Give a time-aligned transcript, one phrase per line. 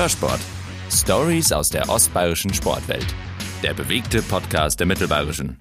[0.00, 0.40] Hörsport.
[0.90, 3.04] Stories aus der ostbayerischen Sportwelt.
[3.62, 5.58] Der bewegte Podcast der Mittelbayerischen.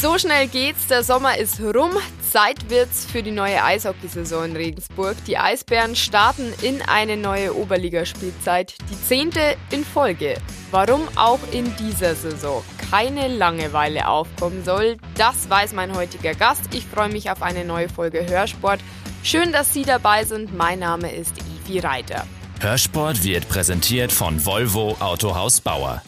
[0.00, 1.90] So schnell geht's, der Sommer ist rum.
[2.30, 5.22] Zeit wird's für die neue Eishockeysaison in Regensburg.
[5.26, 10.38] Die Eisbären starten in eine neue Oberligaspielzeit, die zehnte in Folge.
[10.70, 16.74] Warum auch in dieser Saison keine Langeweile aufkommen soll, das weiß mein heutiger Gast.
[16.74, 18.80] Ich freue mich auf eine neue Folge Hörsport.
[19.22, 20.56] Schön, dass Sie dabei sind.
[20.56, 21.34] Mein Name ist
[21.66, 22.24] Ivi Reiter.
[22.64, 26.02] Hörsport wird präsentiert von Volvo Autohaus Bauer.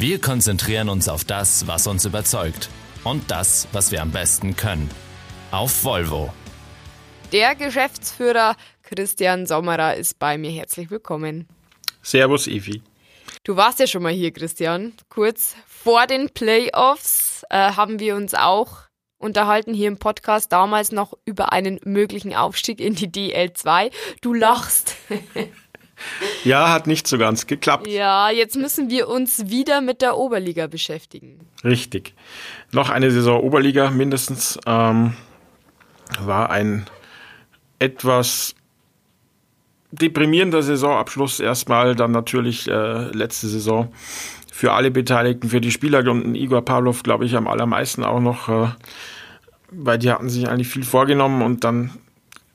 [0.00, 2.70] Wir konzentrieren uns auf das, was uns überzeugt
[3.04, 4.90] und das, was wir am besten können.
[5.52, 6.34] Auf Volvo.
[7.30, 10.50] Der Geschäftsführer Christian Sommerer ist bei mir.
[10.50, 11.46] Herzlich willkommen.
[12.02, 12.82] Servus, Evi.
[13.44, 14.94] Du warst ja schon mal hier, Christian.
[15.08, 18.88] Kurz vor den Playoffs äh, haben wir uns auch
[19.18, 23.92] unterhalten hier im Podcast damals noch über einen möglichen Aufstieg in die DL2.
[24.20, 24.96] Du lachst.
[26.44, 27.86] Ja, hat nicht so ganz geklappt.
[27.86, 31.38] Ja, jetzt müssen wir uns wieder mit der Oberliga beschäftigen.
[31.64, 32.14] Richtig.
[32.72, 34.58] Noch eine Saison Oberliga mindestens.
[34.66, 35.14] Ähm,
[36.20, 36.86] war ein
[37.78, 38.54] etwas
[39.90, 43.92] deprimierender Saisonabschluss erstmal, dann natürlich äh, letzte Saison
[44.50, 48.48] für alle Beteiligten, für die Spieler und Igor Pavlov, glaube ich, am allermeisten auch noch,
[48.48, 48.68] äh,
[49.70, 51.90] weil die hatten sich eigentlich viel vorgenommen und dann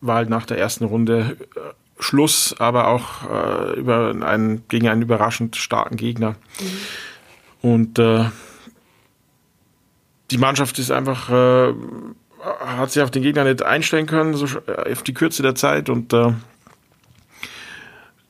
[0.02, 1.60] war halt nach der ersten Runde äh,
[2.00, 6.36] Schluss, aber auch äh, über einen, gegen einen überraschend starken Gegner.
[6.60, 7.70] Mhm.
[7.70, 8.26] Und äh,
[10.32, 11.74] die Mannschaft ist einfach, äh,
[12.60, 15.90] hat sich auf den Gegner nicht einstellen können, so äh, auf die Kürze der Zeit.
[15.90, 16.34] Und äh,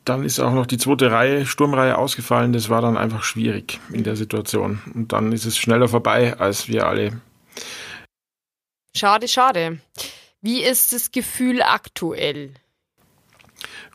[0.05, 2.53] dann ist auch noch die zweite Reihe, Sturmreihe ausgefallen.
[2.53, 4.81] Das war dann einfach schwierig in der Situation.
[4.93, 7.21] Und dann ist es schneller vorbei, als wir alle.
[8.95, 9.79] Schade, schade.
[10.41, 12.53] Wie ist das Gefühl aktuell?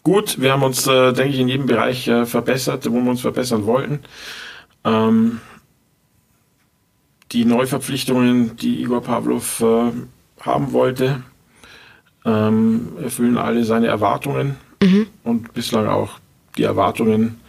[0.03, 0.41] Gut.
[0.41, 3.67] Wir haben uns, äh, denke ich, in jedem Bereich äh, verbessert, wo wir uns verbessern
[3.67, 4.01] wollten.
[4.85, 5.41] Ähm,
[7.33, 9.93] die Neuverpflichtungen, die Igor Pavlov äh,
[10.41, 11.23] haben wollte,
[12.25, 15.07] ähm, erfüllen alle seine Erwartungen mhm.
[15.25, 16.19] und bislang auch
[16.57, 17.41] die Erwartungen,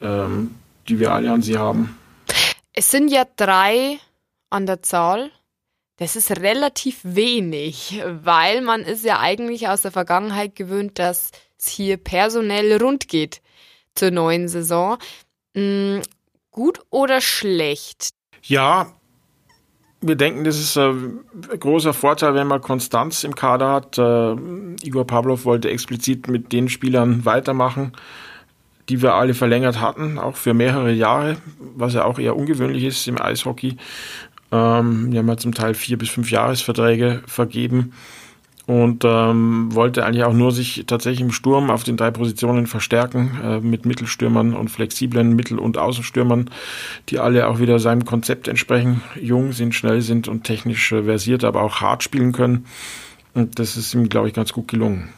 [0.00, 0.54] ähm,
[0.88, 1.96] die wir alle an sie haben.
[2.72, 3.98] Es sind ja drei
[4.50, 5.30] an der Zahl.
[5.98, 11.30] Das ist relativ wenig, weil man ist ja eigentlich aus der Vergangenheit gewöhnt, dass
[11.68, 13.40] hier personell rund geht
[13.94, 14.98] zur neuen Saison.
[15.54, 16.02] Mhm,
[16.50, 18.10] gut oder schlecht?
[18.42, 18.92] Ja,
[20.00, 21.20] wir denken, das ist ein
[21.58, 23.98] großer Vorteil, wenn man Konstanz im Kader hat.
[23.98, 24.32] Äh,
[24.84, 27.92] Igor Pavlov wollte explizit mit den Spielern weitermachen,
[28.88, 31.36] die wir alle verlängert hatten, auch für mehrere Jahre,
[31.76, 33.76] was ja auch eher ungewöhnlich ist im Eishockey.
[34.50, 37.92] Ähm, wir haben ja zum Teil vier bis fünf Jahresverträge vergeben
[38.72, 43.38] und ähm, wollte eigentlich auch nur sich tatsächlich im Sturm auf den drei Positionen verstärken
[43.44, 46.48] äh, mit Mittelstürmern und flexiblen Mittel- und Außenstürmern,
[47.10, 51.44] die alle auch wieder seinem Konzept entsprechen, jung sind, schnell sind und technisch äh, versiert,
[51.44, 52.64] aber auch hart spielen können.
[53.34, 55.12] Und das ist ihm, glaube ich, ganz gut gelungen.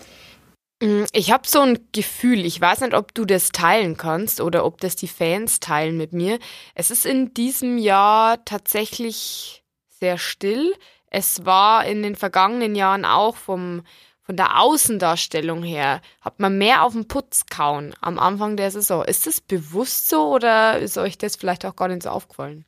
[0.82, 4.64] Mm, ich habe so ein Gefühl, ich weiß nicht, ob du das teilen kannst oder
[4.64, 6.40] ob das die Fans teilen mit mir.
[6.74, 9.62] Es ist in diesem Jahr tatsächlich
[10.00, 10.74] sehr still.
[11.14, 13.82] Es war in den vergangenen Jahren auch vom,
[14.24, 19.04] von der Außendarstellung her, hat man mehr auf den Putz kauen am Anfang der Saison.
[19.04, 22.64] Ist das bewusst so oder ist euch das vielleicht auch gar nicht so aufgefallen?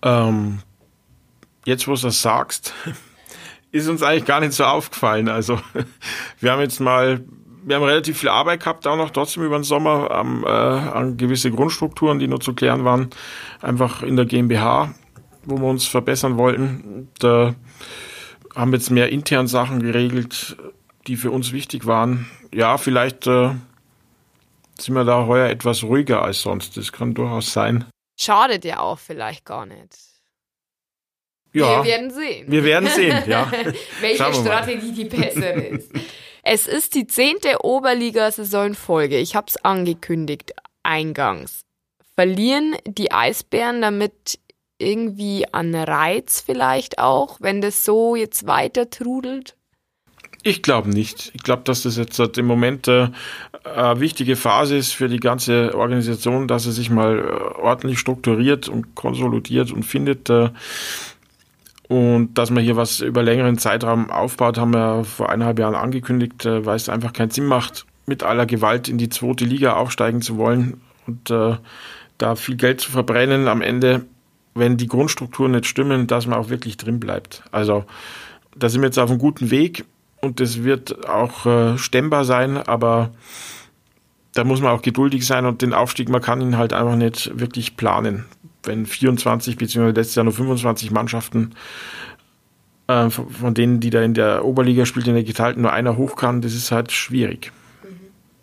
[0.00, 0.62] Ähm,
[1.66, 2.72] jetzt, wo du das sagst,
[3.72, 5.28] ist uns eigentlich gar nicht so aufgefallen.
[5.28, 5.60] Also,
[6.40, 7.22] wir haben jetzt mal,
[7.62, 11.18] wir haben relativ viel Arbeit gehabt, auch noch trotzdem über den Sommer am, äh, an
[11.18, 13.10] gewisse Grundstrukturen, die nur zu klären waren,
[13.60, 14.94] einfach in der GmbH
[15.44, 17.08] wo wir uns verbessern wollten.
[17.18, 17.54] Da
[18.54, 20.56] haben wir jetzt mehr intern Sachen geregelt,
[21.06, 22.30] die für uns wichtig waren.
[22.52, 23.50] Ja, vielleicht äh,
[24.78, 26.76] sind wir da heuer etwas ruhiger als sonst.
[26.76, 27.84] Das kann durchaus sein.
[28.18, 29.96] Schadet ja auch vielleicht gar nicht.
[31.52, 32.50] Ja, wir werden sehen.
[32.50, 33.50] Wir werden sehen, ja.
[34.00, 35.90] Welche Strategie die bessere ist.
[36.42, 39.18] Es ist die zehnte Oberliga-Saison-Folge.
[39.18, 40.52] Ich habe es angekündigt
[40.82, 41.62] eingangs.
[42.14, 44.38] Verlieren die Eisbären damit
[44.80, 49.56] irgendwie an Reiz vielleicht auch, wenn das so jetzt weiter trudelt?
[50.42, 51.32] Ich glaube nicht.
[51.34, 53.08] Ich glaube, dass das jetzt im Moment äh,
[53.64, 58.68] eine wichtige Phase ist für die ganze Organisation, dass sie sich mal äh, ordentlich strukturiert
[58.68, 60.30] und konsolidiert und findet.
[60.30, 60.48] Äh,
[61.88, 66.46] und dass man hier was über längeren Zeitraum aufbaut, haben wir vor eineinhalb Jahren angekündigt,
[66.46, 70.22] äh, weil es einfach keinen Sinn macht, mit aller Gewalt in die zweite Liga aufsteigen
[70.22, 71.56] zu wollen und äh,
[72.16, 73.46] da viel Geld zu verbrennen.
[73.46, 74.06] Am Ende
[74.54, 77.42] wenn die Grundstrukturen nicht stimmen, dass man auch wirklich drin bleibt.
[77.52, 77.84] Also
[78.56, 79.84] da sind wir jetzt auf einem guten Weg
[80.20, 83.10] und das wird auch äh, stemmbar sein, aber
[84.34, 87.38] da muss man auch geduldig sein und den Aufstieg, man kann ihn halt einfach nicht
[87.38, 88.26] wirklich planen.
[88.62, 89.90] Wenn 24 bzw.
[89.90, 91.54] letztes Jahr nur 25 Mannschaften
[92.86, 96.16] äh, von denen, die da in der Oberliga spielt, in der geteilten nur einer hoch
[96.16, 97.52] kann, das ist halt schwierig.
[97.82, 97.88] Mhm.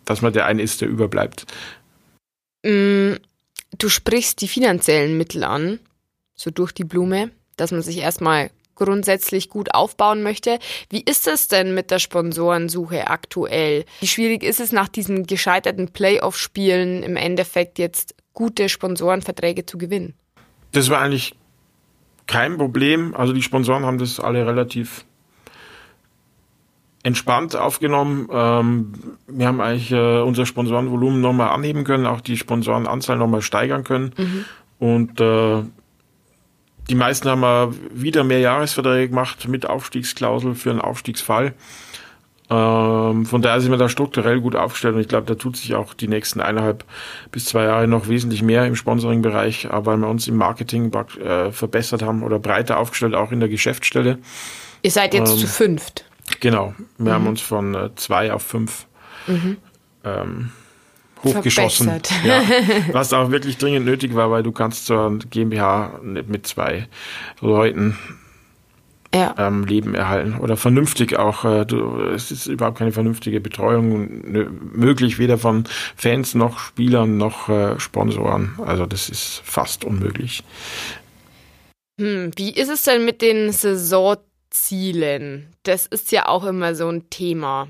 [0.04, 1.46] Dass man der eine ist, der überbleibt.
[2.64, 3.14] Mm,
[3.78, 5.78] du sprichst die finanziellen Mittel an,
[6.38, 10.60] so durch die Blume, dass man sich erstmal grundsätzlich gut aufbauen möchte.
[10.88, 13.84] Wie ist es denn mit der Sponsorensuche aktuell?
[14.00, 20.14] Wie schwierig ist es nach diesen gescheiterten Playoff-Spielen im Endeffekt jetzt gute Sponsorenverträge zu gewinnen?
[20.70, 21.34] Das war eigentlich
[22.28, 23.16] kein Problem.
[23.16, 25.04] Also die Sponsoren haben das alle relativ
[27.02, 28.28] entspannt aufgenommen.
[28.30, 28.92] Ähm,
[29.26, 34.14] wir haben eigentlich äh, unser Sponsorenvolumen nochmal anheben können, auch die Sponsorenanzahl nochmal steigern können.
[34.16, 34.44] Mhm.
[34.78, 35.62] Und äh,
[36.88, 41.54] die meisten haben wieder mehr Jahresverträge gemacht mit Aufstiegsklausel für einen Aufstiegsfall.
[42.50, 45.74] Ähm, von daher sind wir da strukturell gut aufgestellt und ich glaube, da tut sich
[45.74, 46.84] auch die nächsten eineinhalb
[47.30, 52.02] bis zwei Jahre noch wesentlich mehr im Sponsoring-Bereich, weil wir uns im Marketing äh, verbessert
[52.02, 54.18] haben oder breiter aufgestellt, auch in der Geschäftsstelle.
[54.80, 56.06] Ihr seid jetzt ähm, zu fünft.
[56.40, 57.14] Genau, wir mhm.
[57.14, 58.86] haben uns von äh, zwei auf fünf
[59.26, 59.58] mhm.
[60.04, 60.50] ähm,
[61.24, 62.00] hochgeschossen.
[62.24, 62.42] Ja,
[62.92, 66.88] was auch wirklich dringend nötig war, weil du kannst zur GmbH nicht mit zwei
[67.40, 67.96] Leuten
[69.14, 69.34] ja.
[69.38, 71.44] ähm, Leben erhalten oder vernünftig auch.
[71.44, 74.22] Äh, du, es ist überhaupt keine vernünftige Betreuung
[74.72, 75.64] möglich, weder von
[75.96, 78.58] Fans noch Spielern noch äh, Sponsoren.
[78.64, 80.44] Also das ist fast unmöglich.
[82.00, 85.48] Hm, wie ist es denn mit den Saisonzielen?
[85.64, 87.68] Das ist ja auch immer so ein Thema.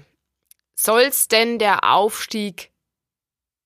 [0.78, 2.70] Soll es denn der Aufstieg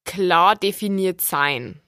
[0.05, 1.81] klar definiert sein?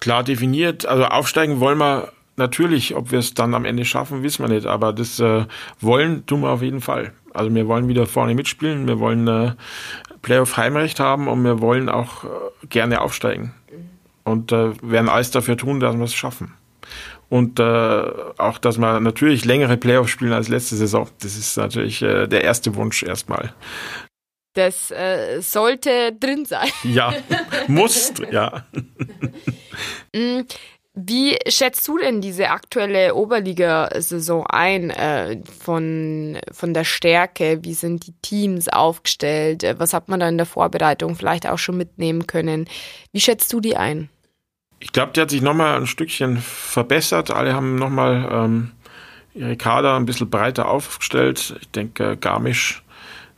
[0.00, 4.44] Klar definiert, also aufsteigen wollen wir natürlich, ob wir es dann am Ende schaffen, wissen
[4.44, 5.44] wir nicht, aber das äh,
[5.80, 7.12] wollen tun wir auf jeden Fall.
[7.34, 9.52] Also wir wollen wieder vorne mitspielen, wir wollen äh,
[10.22, 12.28] Playoff Heimrecht haben und wir wollen auch äh,
[12.68, 13.54] gerne aufsteigen.
[14.24, 16.54] Und äh, werden alles dafür tun, dass wir es schaffen.
[17.28, 17.62] Und äh,
[18.38, 21.08] auch, dass wir natürlich längere Playoffs spielen als letzte Saison.
[21.22, 23.52] Das ist natürlich äh, der erste Wunsch erstmal.
[24.54, 26.68] Das äh, sollte drin sein.
[26.84, 27.14] Ja,
[27.68, 28.64] muss, ja.
[30.14, 30.42] Mm,
[30.94, 34.90] wie schätzt du denn diese aktuelle Oberliga-Saison ein?
[34.90, 37.60] Äh, von, von der Stärke?
[37.62, 39.64] Wie sind die Teams aufgestellt?
[39.64, 42.68] Äh, was hat man da in der Vorbereitung vielleicht auch schon mitnehmen können?
[43.10, 44.10] Wie schätzt du die ein?
[44.80, 47.30] Ich glaube, die hat sich nochmal ein Stückchen verbessert.
[47.30, 48.72] Alle haben nochmal ähm,
[49.32, 51.54] ihre Kader ein bisschen breiter aufgestellt.
[51.60, 52.82] Ich denke, Garmisch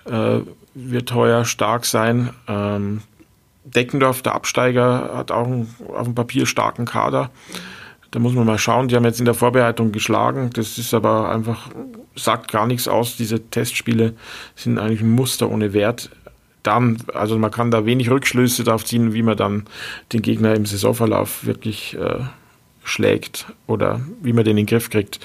[0.06, 0.40] äh,
[0.74, 2.30] wird heuer stark sein.
[2.48, 3.02] Ähm,
[3.64, 7.30] Deckendorf, der Absteiger, hat auch einen, auf dem Papier starken Kader.
[8.10, 8.88] Da muss man mal schauen.
[8.88, 10.50] Die haben jetzt in der Vorbereitung geschlagen.
[10.52, 11.70] Das ist aber einfach,
[12.14, 13.16] sagt gar nichts aus.
[13.16, 14.14] Diese Testspiele
[14.54, 16.10] sind eigentlich ein Muster ohne Wert.
[16.62, 19.64] Dann, also man kann da wenig Rückschlüsse darauf ziehen, wie man dann
[20.12, 22.20] den Gegner im Saisonverlauf wirklich äh,
[22.84, 25.18] schlägt oder wie man den in den Griff kriegt.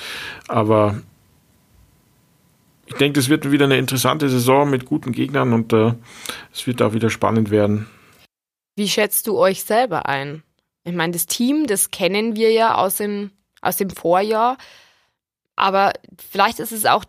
[0.48, 0.98] Aber
[2.90, 5.94] ich denke, das wird wieder eine interessante Saison mit guten Gegnern und äh,
[6.52, 7.88] es wird auch wieder spannend werden.
[8.76, 10.44] Wie schätzt du euch selber ein?
[10.84, 13.32] Ich meine, das Team, das kennen wir ja aus dem,
[13.62, 14.58] aus dem Vorjahr,
[15.56, 15.94] aber
[16.32, 17.06] vielleicht ist es auch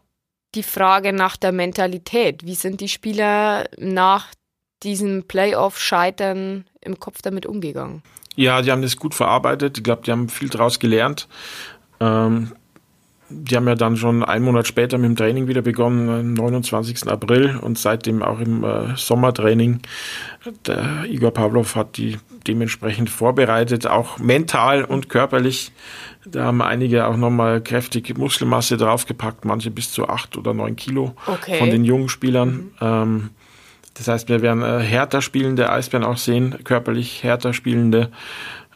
[0.55, 2.45] die Frage nach der Mentalität.
[2.45, 4.27] Wie sind die Spieler nach
[4.83, 8.03] diesem Playoff-Scheitern im Kopf damit umgegangen?
[8.37, 9.79] Ja, die haben das gut verarbeitet.
[9.79, 11.29] Ich glaube, die haben viel daraus gelernt.
[12.01, 12.53] Ähm,
[13.31, 17.09] die haben ja dann schon einen Monat später mit dem Training wieder begonnen, am 29.
[17.09, 19.81] April und seitdem auch im äh, Sommertraining.
[20.67, 25.73] Der Igor Pavlov hat die dementsprechend vorbereitet, auch mental und körperlich.
[26.25, 31.15] Da haben einige auch nochmal kräftig Muskelmasse draufgepackt, manche bis zu acht oder neun Kilo
[31.27, 31.59] okay.
[31.59, 32.51] von den jungen Spielern.
[32.51, 32.71] Mhm.
[32.81, 33.31] Ähm,
[33.95, 38.11] das heißt, wir werden äh, härter spielende Eisbären auch sehen, körperlich härter spielende,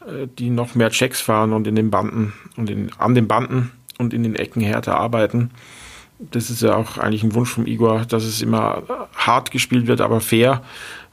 [0.05, 3.71] äh, die noch mehr Checks fahren und in den Banden und in, an den Banden
[3.97, 5.51] und in den Ecken härter arbeiten.
[6.19, 8.83] Das ist ja auch eigentlich ein Wunsch vom Igor, dass es immer
[9.15, 10.61] hart gespielt wird, aber fair.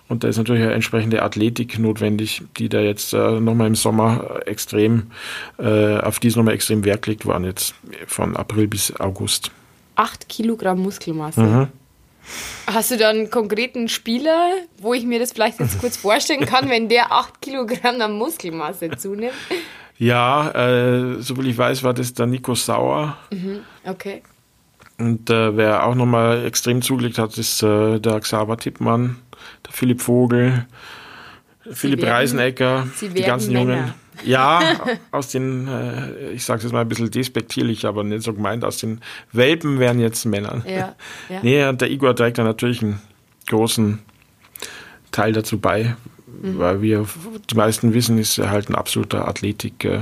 [0.09, 4.41] Und da ist natürlich eine entsprechende Athletik notwendig, die da jetzt äh, nochmal im Sommer
[4.47, 5.11] extrem,
[5.59, 7.75] äh, auf die es nochmal extrem Wert gelegt worden jetzt
[8.07, 9.51] von April bis August.
[9.97, 11.41] Acht Kilogramm Muskelmasse.
[11.41, 11.69] Mhm.
[12.67, 16.69] Hast du da einen konkreten Spieler, wo ich mir das vielleicht jetzt kurz vorstellen kann,
[16.69, 19.33] wenn der acht Kilogramm an Muskelmasse zunimmt?
[20.03, 23.17] Ja, äh, soviel ich weiß, war das der Nico Sauer.
[23.31, 24.23] Mhm, okay.
[24.99, 29.19] Und äh, wer auch nochmal extrem zugelegt hat, ist äh, der Xaver Tippmann,
[29.65, 30.67] der Philipp Vogel,
[31.65, 33.77] Sie Philipp werden, Reisenecker, die ganzen Männer.
[33.77, 33.95] Jungen.
[34.25, 34.81] Ja,
[35.13, 38.79] aus den, äh, ich sage es mal ein bisschen despektierlich, aber nicht so gemeint, aus
[38.79, 40.63] den Welpen werden jetzt Männer.
[40.67, 40.97] Ja,
[41.29, 41.41] ja.
[41.43, 43.01] Nee, und der Igor trägt da natürlich einen
[43.49, 44.01] großen
[45.13, 45.95] Teil dazu bei,
[46.43, 46.59] mhm.
[46.59, 47.07] weil wir,
[47.51, 49.85] die meisten wissen, ist er halt ein absoluter Athletik.
[49.85, 50.01] Äh.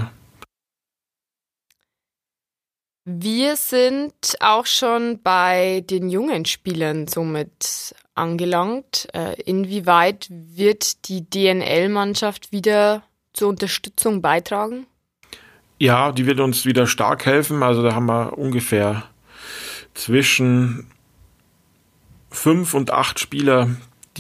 [3.04, 9.08] Wir sind auch schon bei den jungen Spielern somit angelangt.
[9.14, 14.86] Äh, inwieweit wird die DNL-Mannschaft wieder zur Unterstützung beitragen?
[15.78, 17.62] Ja, die wird uns wieder stark helfen.
[17.62, 19.04] Also da haben wir ungefähr
[19.94, 20.90] zwischen
[22.30, 23.70] fünf und acht Spieler,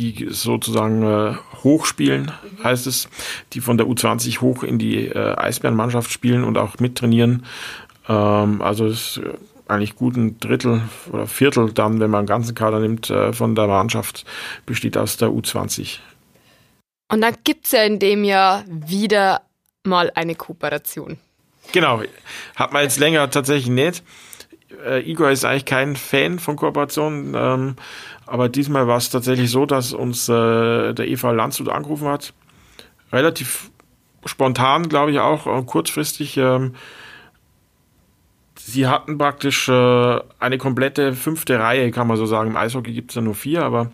[0.00, 2.64] die sozusagen äh, hochspielen, mhm.
[2.64, 3.08] heißt es,
[3.52, 7.44] die von der U20 hoch in die äh, Eisbärenmannschaft spielen und auch mittrainieren.
[8.08, 9.20] Ähm, also es ist
[9.68, 13.54] eigentlich gut ein Drittel oder Viertel dann, wenn man einen ganzen Kader nimmt, äh, von
[13.54, 14.24] der Mannschaft
[14.66, 15.98] besteht aus der U20.
[17.12, 19.42] Und dann gibt es ja in dem Jahr wieder
[19.84, 21.18] mal eine Kooperation.
[21.72, 22.02] Genau,
[22.56, 24.02] hat man jetzt länger tatsächlich nicht.
[24.86, 27.76] Äh, Igor ist eigentlich kein Fan von Kooperationen, ähm,
[28.26, 32.32] aber diesmal war es tatsächlich so, dass uns äh, der EV Landshut angerufen hat.
[33.12, 33.70] Relativ
[34.24, 36.36] spontan, glaube ich auch, und kurzfristig.
[36.36, 36.74] Ähm,
[38.56, 42.50] sie hatten praktisch äh, eine komplette fünfte Reihe, kann man so sagen.
[42.50, 43.90] Im Eishockey gibt es ja nur vier, aber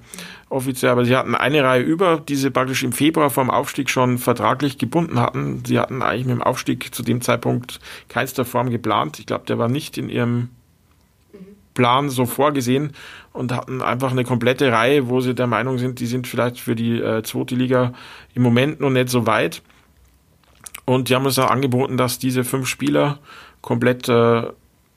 [0.49, 4.19] offiziell, aber sie hatten eine Reihe über, die sie praktisch im Februar vom Aufstieg schon
[4.19, 5.63] vertraglich gebunden hatten.
[5.65, 9.19] Sie hatten eigentlich mit dem Aufstieg zu dem Zeitpunkt keinster Form geplant.
[9.19, 10.51] Ich glaube, der war nicht in ihrem
[11.77, 12.91] Plan so vorgesehen
[13.33, 16.75] und hatten einfach eine komplette Reihe, wo sie der Meinung sind, die sind vielleicht für
[16.75, 17.93] die äh, zweite Liga
[18.35, 19.63] im Moment noch nicht so weit.
[20.85, 23.19] Und die haben uns auch angeboten, dass diese fünf Spieler
[23.61, 24.43] komplett äh,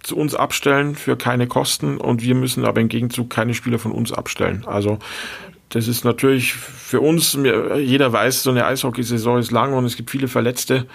[0.01, 3.91] zu uns abstellen für keine Kosten und wir müssen aber im Gegenzug keine Spieler von
[3.91, 4.63] uns abstellen.
[4.65, 5.00] Also
[5.69, 7.38] das ist natürlich für uns,
[7.77, 10.88] jeder weiß, so eine Eishockeysaison ist lang und es gibt viele Verletzte.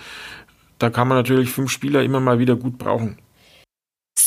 [0.78, 3.18] Da kann man natürlich fünf Spieler immer mal wieder gut brauchen.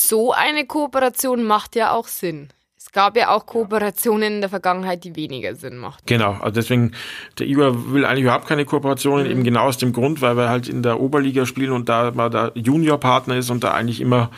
[0.07, 2.47] So eine Kooperation macht ja auch Sinn.
[2.77, 6.03] Es gab ja auch Kooperationen in der Vergangenheit, die weniger Sinn machten.
[6.05, 6.93] Genau, also deswegen,
[7.37, 9.31] der Igor will eigentlich überhaupt keine Kooperationen, mhm.
[9.31, 12.29] eben genau aus dem Grund, weil wir halt in der Oberliga spielen und da mal
[12.29, 14.31] der Juniorpartner ist und da eigentlich immer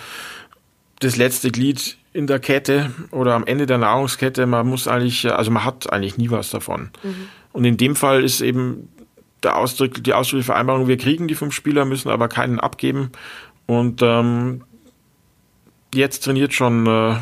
[1.02, 5.52] das letzte Glied in der Kette oder am Ende der Nahrungskette, man muss eigentlich, also
[5.52, 6.90] man hat eigentlich nie was davon.
[7.04, 7.28] Mhm.
[7.54, 8.90] Und in dem Fall ist eben
[9.44, 13.12] der Ausdruck, die ausdrückliche Vereinbarung, wir kriegen die fünf Spieler, müssen aber keinen abgeben.
[13.68, 14.64] Und ähm,
[15.94, 17.16] jetzt trainiert schon äh,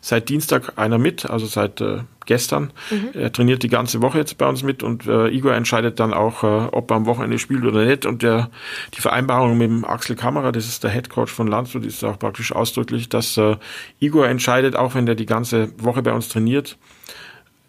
[0.00, 2.72] seit Dienstag einer mit, also seit äh, gestern.
[2.90, 3.10] Mhm.
[3.14, 6.44] Er trainiert die ganze Woche jetzt bei uns mit und äh, Igor entscheidet dann auch,
[6.44, 8.06] äh, ob er am Wochenende spielt oder nicht.
[8.06, 8.50] Und der,
[8.94, 12.18] die Vereinbarung mit dem Axel Kammerer, das ist der Head Coach von Landshut, ist auch
[12.18, 13.56] praktisch ausdrücklich, dass äh,
[13.98, 16.76] Igor entscheidet, auch wenn der die ganze Woche bei uns trainiert.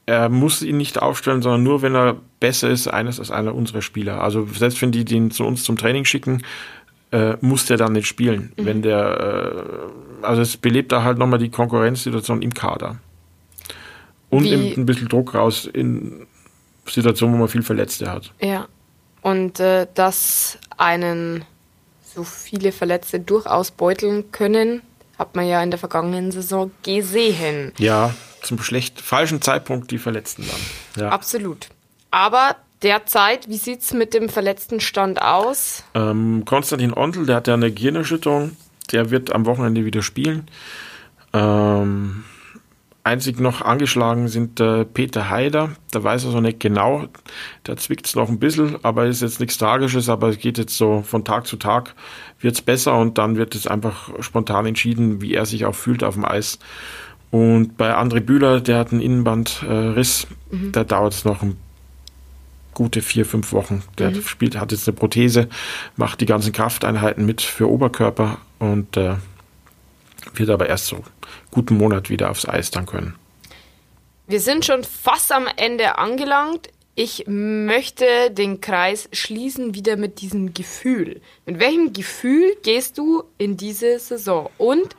[0.05, 3.81] Er muss ihn nicht aufstellen, sondern nur, wenn er besser ist, eines als einer unserer
[3.81, 4.21] Spieler.
[4.21, 6.43] Also selbst wenn die den zu uns zum Training schicken,
[7.11, 8.51] äh, muss der dann nicht spielen.
[8.57, 8.65] Mhm.
[8.65, 9.89] Wenn der
[10.21, 12.97] äh, also es belebt da halt nochmal die Konkurrenzsituation im Kader.
[14.29, 16.27] Und nimmt ein bisschen Druck raus in
[16.85, 18.33] Situationen, wo man viel Verletzte hat.
[18.41, 18.67] Ja.
[19.21, 21.45] Und äh, dass einen
[22.03, 24.81] so viele Verletzte durchaus beuteln können,
[25.17, 27.71] hat man ja in der vergangenen Saison gesehen.
[27.77, 31.03] Ja, zum schlecht falschen Zeitpunkt die Verletzten dann.
[31.03, 31.09] Ja.
[31.09, 31.69] Absolut.
[32.11, 35.83] Aber derzeit, wie sieht es mit dem verletzten Stand aus?
[35.93, 38.51] Ähm, Konstantin Ondel, der hat ja eine Gehirnerschütterung
[38.91, 40.47] der wird am Wochenende wieder spielen.
[41.33, 42.23] Ähm,
[43.03, 45.71] einzig noch angeschlagen sind äh, Peter Haider.
[45.91, 47.05] Da weiß er so nicht genau.
[47.63, 50.09] Da zwickt es noch ein bisschen, aber ist jetzt nichts Tragisches.
[50.09, 51.95] Aber es geht jetzt so von Tag zu Tag
[52.39, 56.03] wird es besser und dann wird es einfach spontan entschieden, wie er sich auch fühlt
[56.03, 56.59] auf dem Eis.
[57.29, 60.71] Und bei André Bühler, der hat einen Innenbandriss, äh, mhm.
[60.71, 61.57] da dauert es noch ein
[62.77, 63.81] gute vier, fünf Wochen.
[63.97, 64.21] Der mhm.
[64.21, 65.49] spielt, hat jetzt eine Prothese,
[65.95, 69.15] macht die ganzen Krafteinheiten mit für Oberkörper und äh,
[70.35, 71.03] wird aber erst so
[71.49, 73.15] guten Monat wieder aufs Eis dann können.
[74.27, 76.69] Wir sind schon fast am Ende angelangt.
[76.93, 81.21] Ich möchte den Kreis schließen wieder mit diesem Gefühl.
[81.47, 84.51] Mit welchem Gefühl gehst du in diese Saison?
[84.59, 84.95] Und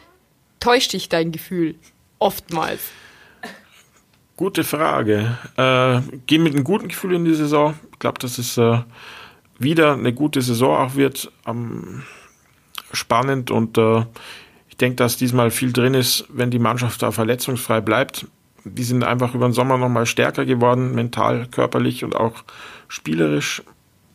[0.58, 1.76] täuscht dich dein Gefühl
[2.18, 2.80] oftmals?
[4.38, 5.37] Gute Frage.
[5.57, 7.75] Äh, geh mit einem guten Gefühl in die Saison.
[7.92, 8.78] Ich glaube, dass es äh,
[9.59, 11.33] wieder eine gute Saison auch wird.
[11.45, 12.04] Ähm,
[12.92, 14.04] spannend und äh,
[14.68, 18.28] ich denke, dass diesmal viel drin ist, wenn die Mannschaft da verletzungsfrei bleibt.
[18.62, 22.45] Die sind einfach über den Sommer nochmal stärker geworden, mental, körperlich und auch
[22.87, 23.64] spielerisch.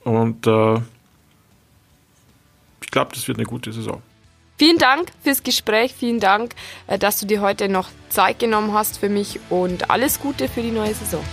[0.06, 0.76] Und äh,
[2.80, 4.02] ich glaube, das wird eine gute Saison.
[4.58, 6.54] Vielen Dank fürs Gespräch, vielen Dank,
[6.88, 10.62] äh, dass du dir heute noch Zeit genommen hast für mich und alles Gute für
[10.62, 11.24] die neue Saison.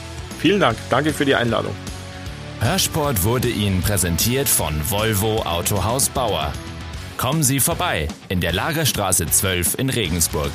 [0.41, 1.75] Vielen Dank, danke für die Einladung.
[2.61, 6.53] Hörsport wurde Ihnen präsentiert von Volvo Autohaus Bauer.
[7.17, 10.53] Kommen Sie vorbei in der Lagerstraße 12 in Regensburg.